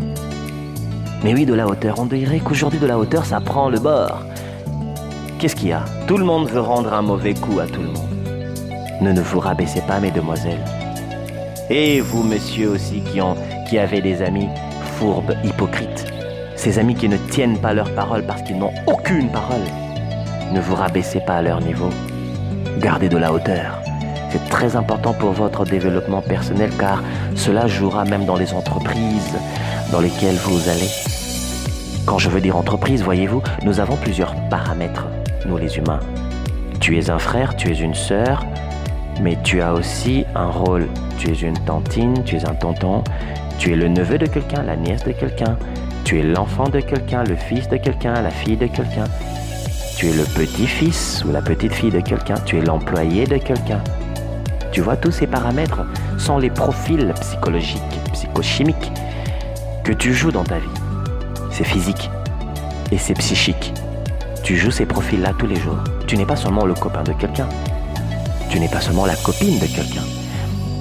Mais 1.23 1.35
oui, 1.35 1.45
de 1.45 1.55
la 1.55 1.67
hauteur. 1.67 1.99
On 1.99 2.07
dirait 2.07 2.41
qu'aujourd'hui, 2.41 2.79
de 2.79 2.87
la 2.87 2.99
hauteur, 2.99 3.27
ça 3.27 3.41
prend 3.41 3.69
le 3.69 3.79
bord. 3.79 4.23
Qu'est-ce 5.39 5.57
qu'il 5.57 5.69
y 5.69 5.73
a? 5.73 5.85
Tout 6.07 6.17
le 6.17 6.25
monde 6.25 6.49
veut 6.49 6.61
rendre 6.61 6.93
un 6.95 7.03
mauvais 7.03 7.35
coup 7.35 7.59
à 7.59 7.67
tout 7.67 7.83
le 7.83 7.89
monde. 7.89 8.09
Ne 9.03 9.13
ne 9.13 9.21
vous 9.21 9.41
rabaissez 9.41 9.83
pas, 9.83 10.01
mesdemoiselles. 10.01 10.65
Et 11.73 12.01
vous, 12.01 12.25
monsieur 12.25 12.71
aussi, 12.71 13.01
qui, 13.01 13.21
ont, 13.21 13.37
qui 13.69 13.79
avez 13.79 14.01
des 14.01 14.23
amis 14.23 14.49
fourbes, 14.99 15.37
hypocrites. 15.45 16.05
Ces 16.57 16.81
amis 16.81 16.97
qui 16.97 17.09
ne 17.09 17.17
tiennent 17.17 17.59
pas 17.59 17.73
leur 17.73 17.95
parole 17.95 18.25
parce 18.25 18.43
qu'ils 18.43 18.59
n'ont 18.59 18.73
aucune 18.89 19.31
parole. 19.31 19.63
Ne 20.53 20.61
vous 20.61 20.75
rabaissez 20.75 21.21
pas 21.21 21.37
à 21.37 21.43
leur 21.43 21.61
niveau. 21.61 21.89
Gardez 22.81 23.09
de 23.09 23.17
la 23.17 23.33
hauteur. 23.33 23.81
C'est 24.31 24.49
très 24.49 24.75
important 24.75 25.13
pour 25.13 25.31
votre 25.31 25.65
développement 25.65 26.23
personnel 26.23 26.71
car 26.77 27.05
cela 27.37 27.69
jouera 27.69 28.05
même 28.05 28.25
dans 28.25 28.37
les 28.37 28.53
entreprises 28.53 29.39
dans 29.93 30.01
lesquelles 30.01 30.37
vous 30.37 30.69
allez. 30.69 30.91
Quand 32.05 32.19
je 32.19 32.31
veux 32.31 32.41
dire 32.41 32.57
entreprise, 32.57 33.03
voyez-vous, 33.05 33.43
nous 33.63 33.79
avons 33.79 33.97
plusieurs 33.97 34.35
paramètres, 34.49 35.07
nous 35.47 35.57
les 35.57 35.79
humains. 35.79 36.01
Tu 36.81 36.99
es 36.99 37.11
un 37.11 37.19
frère, 37.19 37.55
tu 37.57 37.71
es 37.71 37.79
une 37.79 37.95
sœur, 37.95 38.45
mais 39.21 39.39
tu 39.43 39.61
as 39.61 39.73
aussi 39.73 40.25
un 40.35 40.47
rôle. 40.47 40.89
Tu 41.19 41.31
es 41.31 41.35
une 41.35 41.59
tantine, 41.61 42.25
tu 42.25 42.37
es 42.37 42.49
un 42.49 42.55
tonton, 42.55 43.05
tu 43.59 43.73
es 43.73 43.77
le 43.77 43.89
neveu 43.89 44.19
de 44.19 44.27
quelqu'un, 44.27 44.63
la 44.63 44.77
nièce 44.77 45.05
de 45.05 45.13
quelqu'un, 45.13 45.57
tu 46.05 46.19
es 46.19 46.23
l'enfant 46.23 46.69
de 46.69 46.81
quelqu'un, 46.81 47.25
le 47.25 47.37
fils 47.37 47.69
de 47.69 47.77
quelqu'un, 47.77 48.21
la 48.23 48.31
fille 48.31 48.57
de 48.57 48.67
quelqu'un, 48.67 49.05
tu 49.97 50.09
es 50.09 50.13
le 50.13 50.25
petit-fils 50.25 51.25
ou 51.27 51.33
la 51.33 51.43
petite-fille 51.43 51.91
de 51.91 52.01
quelqu'un, 52.01 52.37
tu 52.47 52.57
es 52.59 52.63
l'employé 52.63 53.27
de 53.27 53.37
quelqu'un. 53.37 53.83
Tu 54.73 54.81
vois, 54.81 54.97
tous 54.97 55.11
ces 55.11 55.27
paramètres 55.27 55.83
sont 56.17 56.39
les 56.39 56.49
profils 56.49 57.13
psychologiques, 57.21 57.83
psychochimiques 58.13 58.93
que 59.85 59.93
tu 59.93 60.15
joues 60.15 60.31
dans 60.31 60.45
ta 60.45 60.59
vie. 60.59 60.69
C'est 61.51 61.65
physique 61.65 62.11
et 62.93 62.99
c'est 62.99 63.15
psychique. 63.15 63.75
Tu 64.43 64.57
joues 64.57 64.71
ces 64.71 64.87
profils-là 64.87 65.33
tous 65.39 65.47
les 65.47 65.57
jours. 65.57 65.79
Tu 66.07 66.17
n'es 66.17 66.25
pas 66.25 66.37
seulement 66.37 66.65
le 66.65 66.75
copain 66.75 67.03
de 67.03 67.13
quelqu'un, 67.13 67.49
tu 68.51 68.59
n'es 68.59 68.69
pas 68.69 68.81
seulement 68.81 69.07
la 69.07 69.15
copine 69.15 69.59
de 69.61 69.67
quelqu'un. 69.67 70.03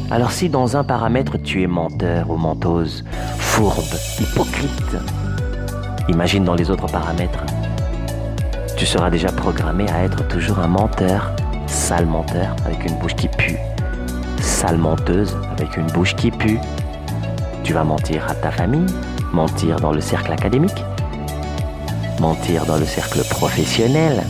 Alors 0.10 0.32
si 0.32 0.50
dans 0.50 0.76
un 0.76 0.84
paramètre 0.84 1.38
tu 1.38 1.62
es 1.62 1.68
menteur 1.68 2.32
ou 2.32 2.36
menteuse, 2.36 3.06
fourbe, 3.38 3.96
hypocrite, 4.20 4.98
imagine 6.08 6.44
dans 6.44 6.56
les 6.56 6.72
autres 6.72 6.88
paramètres, 6.88 7.44
tu 8.76 8.88
seras 8.88 9.12
déjà 9.12 9.32
programmé 9.32 9.88
à 9.92 10.04
être 10.04 10.28
toujours 10.28 10.58
un 10.60 10.68
menteur, 10.68 11.32
sale 11.68 12.08
menteur 12.08 12.56
avec 12.66 12.86
une 12.86 12.96
bouche 12.96 13.16
qui 13.16 13.28
pue, 13.28 13.58
sale 14.42 14.78
menteuse 14.78 15.38
avec 15.52 15.78
une 15.78 15.88
bouche 15.88 16.16
qui 16.16 16.32
pue. 16.32 16.60
Tu 17.64 17.74
vas 17.74 17.84
mentir 17.84 18.26
à 18.28 18.34
ta 18.34 18.50
famille, 18.50 18.88
mentir 19.32 19.80
dans 19.80 19.92
le 19.92 20.02
cercle 20.02 20.32
académique, 20.32 20.84
mentir 22.20 22.66
dans 22.66 22.78
le 22.78 22.86
cercle 22.86 23.24
professionnel, 23.30 24.24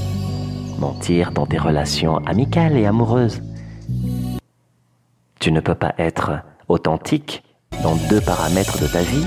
mentir 0.79 1.31
dans 1.31 1.45
tes 1.45 1.57
relations 1.57 2.17
amicales 2.25 2.77
et 2.77 2.86
amoureuses. 2.86 3.41
Tu 5.39 5.51
ne 5.51 5.59
peux 5.59 5.75
pas 5.75 5.93
être 5.98 6.39
authentique 6.67 7.43
dans 7.83 7.95
deux 8.09 8.21
paramètres 8.21 8.79
de 8.81 8.88
ta 8.88 9.01
vie 9.01 9.25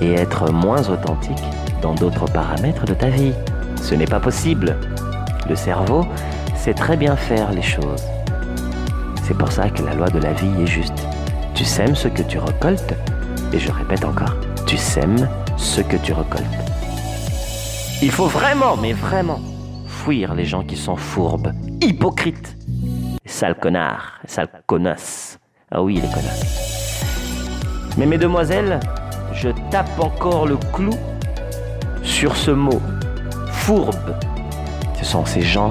et 0.00 0.12
être 0.12 0.50
moins 0.52 0.88
authentique 0.88 1.42
dans 1.82 1.94
d'autres 1.94 2.26
paramètres 2.26 2.84
de 2.84 2.94
ta 2.94 3.08
vie. 3.08 3.32
Ce 3.76 3.94
n'est 3.94 4.06
pas 4.06 4.20
possible. 4.20 4.76
Le 5.48 5.56
cerveau 5.56 6.04
sait 6.54 6.74
très 6.74 6.96
bien 6.96 7.16
faire 7.16 7.52
les 7.52 7.62
choses. 7.62 8.04
C'est 9.24 9.36
pour 9.36 9.52
ça 9.52 9.68
que 9.68 9.82
la 9.82 9.94
loi 9.94 10.08
de 10.08 10.18
la 10.18 10.32
vie 10.32 10.62
est 10.62 10.66
juste. 10.66 11.06
Tu 11.54 11.64
sèmes 11.64 11.94
ce 11.94 12.08
que 12.08 12.22
tu 12.22 12.38
récoltes, 12.38 12.94
et 13.52 13.58
je 13.58 13.70
répète 13.70 14.04
encore, 14.04 14.34
tu 14.66 14.76
sèmes 14.76 15.28
ce 15.56 15.80
que 15.80 15.96
tu 15.96 16.12
récoltes. 16.12 16.44
Il 18.00 18.10
faut 18.10 18.26
vraiment, 18.26 18.76
mais 18.76 18.92
vraiment, 18.92 19.40
les 20.10 20.44
gens 20.46 20.62
qui 20.62 20.76
sont 20.76 20.96
fourbes, 20.96 21.52
hypocrites, 21.82 22.56
sales 23.26 23.58
connards, 23.58 24.14
sales 24.24 24.48
connasses. 24.66 25.38
Ah 25.70 25.82
oui, 25.82 25.96
les 25.96 26.08
connasses. 26.08 27.04
Mais 27.98 28.06
mesdemoiselles, 28.06 28.80
je 29.34 29.50
tape 29.70 30.00
encore 30.00 30.46
le 30.46 30.56
clou 30.72 30.94
sur 32.02 32.36
ce 32.36 32.50
mot, 32.50 32.80
fourbe. 33.50 34.16
Ce 34.98 35.04
sont 35.04 35.26
ces 35.26 35.42
gens, 35.42 35.70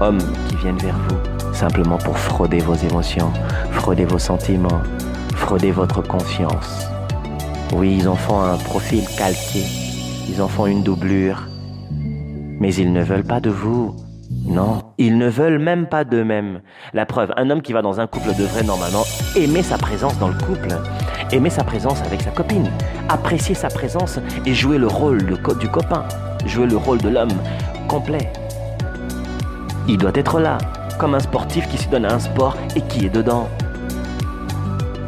hommes, 0.00 0.22
qui 0.48 0.56
viennent 0.56 0.78
vers 0.78 0.96
vous 1.08 1.54
simplement 1.54 1.98
pour 1.98 2.18
frauder 2.18 2.60
vos 2.60 2.74
émotions, 2.74 3.30
frauder 3.72 4.06
vos 4.06 4.18
sentiments, 4.18 4.82
frauder 5.34 5.72
votre 5.72 6.02
confiance. 6.02 6.86
Oui, 7.74 7.96
ils 7.98 8.08
en 8.08 8.16
font 8.16 8.40
un 8.40 8.56
profil 8.56 9.04
calqué, 9.18 9.62
ils 10.28 10.40
en 10.40 10.48
font 10.48 10.66
une 10.66 10.82
doublure, 10.82 11.42
mais 12.60 12.74
ils 12.74 12.92
ne 12.92 13.02
veulent 13.02 13.24
pas 13.24 13.40
de 13.40 13.50
vous. 13.50 13.94
Non, 14.44 14.82
ils 14.98 15.18
ne 15.18 15.28
veulent 15.28 15.58
même 15.58 15.86
pas 15.86 16.04
d'eux-mêmes. 16.04 16.60
La 16.92 17.06
preuve, 17.06 17.32
un 17.36 17.50
homme 17.50 17.62
qui 17.62 17.72
va 17.72 17.82
dans 17.82 18.00
un 18.00 18.06
couple 18.06 18.34
devrait 18.36 18.64
normalement 18.64 19.04
aimer 19.36 19.62
sa 19.62 19.78
présence 19.78 20.18
dans 20.18 20.28
le 20.28 20.34
couple, 20.34 20.68
aimer 21.30 21.50
sa 21.50 21.62
présence 21.62 22.02
avec 22.02 22.22
sa 22.22 22.30
copine, 22.30 22.68
apprécier 23.08 23.54
sa 23.54 23.68
présence 23.68 24.18
et 24.44 24.54
jouer 24.54 24.78
le 24.78 24.88
rôle 24.88 25.24
du 25.24 25.68
copain, 25.68 26.04
jouer 26.44 26.66
le 26.66 26.76
rôle 26.76 26.98
de 26.98 27.08
l'homme 27.08 27.36
complet. 27.88 28.32
Il 29.88 29.98
doit 29.98 30.12
être 30.14 30.40
là, 30.40 30.58
comme 30.98 31.14
un 31.14 31.20
sportif 31.20 31.68
qui 31.68 31.78
se 31.78 31.88
donne 31.88 32.04
à 32.04 32.14
un 32.14 32.18
sport 32.18 32.56
et 32.74 32.80
qui 32.80 33.06
est 33.06 33.10
dedans. 33.10 33.48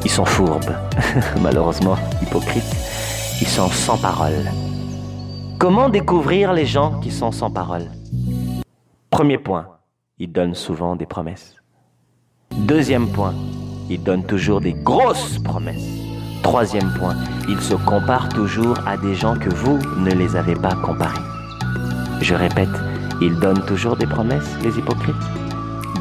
Ils 0.04 0.10
sont 0.10 0.24
fourbes, 0.24 0.76
malheureusement 1.42 1.96
hypocrites, 2.22 2.76
ils 3.40 3.48
sont 3.48 3.68
sans 3.68 3.98
parole. 3.98 4.44
Comment 5.58 5.88
découvrir 5.88 6.52
les 6.52 6.66
gens 6.66 7.00
qui 7.00 7.10
sont 7.10 7.32
sans 7.32 7.50
parole? 7.50 7.90
Premier 9.10 9.38
point, 9.38 9.66
ils 10.20 10.30
donnent 10.30 10.54
souvent 10.54 10.94
des 10.94 11.04
promesses. 11.04 11.56
Deuxième 12.56 13.08
point, 13.08 13.34
ils 13.90 14.00
donnent 14.00 14.24
toujours 14.24 14.60
des 14.60 14.72
grosses 14.72 15.40
promesses. 15.40 15.88
Troisième 16.44 16.94
point, 16.94 17.16
ils 17.48 17.60
se 17.60 17.74
comparent 17.74 18.28
toujours 18.28 18.76
à 18.86 18.96
des 18.96 19.16
gens 19.16 19.36
que 19.36 19.52
vous 19.52 19.78
ne 19.98 20.12
les 20.12 20.36
avez 20.36 20.54
pas 20.54 20.76
comparés. 20.76 21.18
Je 22.20 22.36
répète, 22.36 22.68
ils 23.20 23.34
donnent 23.40 23.66
toujours 23.66 23.96
des 23.96 24.06
promesses, 24.06 24.56
les 24.62 24.78
hypocrites. 24.78 25.16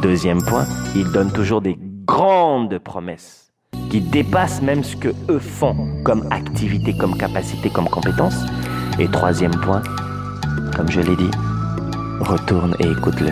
Deuxième 0.03 0.43
point, 0.43 0.67
ils 0.95 1.11
donnent 1.11 1.33
toujours 1.33 1.61
des 1.61 1.79
grandes 2.05 2.77
promesses 2.77 3.51
qui 3.89 4.01
dépassent 4.01 4.61
même 4.61 4.83
ce 4.83 4.95
que 4.95 5.15
eux 5.29 5.39
font 5.39 6.03
comme 6.03 6.27
activité, 6.29 6.95
comme 6.95 7.17
capacité, 7.17 7.71
comme 7.71 7.89
compétence. 7.89 8.45
Et 8.99 9.07
troisième 9.07 9.55
point, 9.55 9.83
comme 10.75 10.89
je 10.89 11.01
l'ai 11.01 11.15
dit, 11.15 11.29
retourne 12.19 12.75
et 12.79 12.89
écoute-le. 12.89 13.31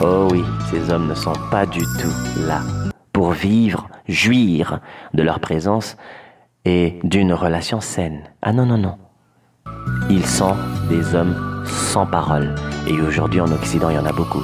oh 0.00 0.28
oui, 0.32 0.44
ces 0.70 0.90
hommes 0.90 1.08
ne 1.08 1.14
sont 1.14 1.32
pas 1.50 1.64
du 1.64 1.82
tout 1.82 2.46
là 2.46 2.60
pour 3.12 3.30
vivre, 3.30 3.88
jouir 4.08 4.80
de 5.14 5.22
leur 5.22 5.38
présence 5.38 5.96
et 6.64 6.98
d'une 7.04 7.32
relation 7.32 7.80
saine. 7.80 8.24
Ah 8.42 8.52
non, 8.52 8.66
non, 8.66 8.78
non. 8.78 8.96
Ils 10.10 10.26
sont 10.26 10.56
des 10.88 11.14
hommes 11.14 11.62
sans 11.64 12.06
parole. 12.06 12.54
Et 12.88 13.00
aujourd'hui 13.00 13.40
en 13.40 13.50
Occident, 13.52 13.90
il 13.90 13.96
y 13.96 13.98
en 13.98 14.06
a 14.06 14.12
beaucoup. 14.12 14.42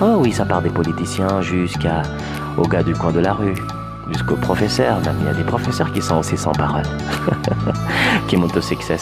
Oh 0.00 0.16
oui, 0.18 0.32
ça 0.32 0.44
part 0.44 0.62
des 0.62 0.70
politiciens 0.70 1.42
jusqu'aux 1.42 2.68
gars 2.68 2.82
du 2.82 2.94
coin 2.94 3.12
de 3.12 3.20
la 3.20 3.34
rue, 3.34 3.54
jusqu'aux 4.08 4.36
professeurs. 4.36 5.00
Même 5.00 5.16
il 5.20 5.26
y 5.26 5.30
a 5.30 5.34
des 5.34 5.44
professeurs 5.44 5.92
qui 5.92 6.02
sont 6.02 6.18
aussi 6.18 6.36
sans 6.36 6.52
parole, 6.52 6.84
qui 8.28 8.36
montent 8.36 8.56
au 8.56 8.60
succès. 8.60 8.98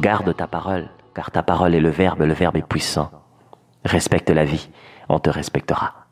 Garde 0.00 0.34
ta 0.36 0.46
parole, 0.46 0.88
car 1.14 1.30
ta 1.30 1.42
parole 1.42 1.74
est 1.74 1.80
le 1.80 1.90
verbe, 1.90 2.20
le 2.20 2.34
verbe 2.34 2.56
est 2.56 2.66
puissant. 2.66 3.10
Respecte 3.84 4.30
la 4.30 4.44
vie, 4.44 4.68
on 5.08 5.18
te 5.18 5.30
respectera. 5.30 6.05